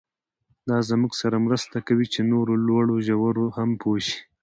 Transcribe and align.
دا 0.69 0.77
زموږ 0.89 1.11
سره 1.21 1.43
مرسته 1.45 1.77
کوي 1.87 2.07
چې 2.13 2.19
نورو 2.31 2.53
لوړو 2.67 2.95
ژورو 3.07 3.45
هم 3.57 3.69
پوه 3.81 3.99
شو. 4.05 4.17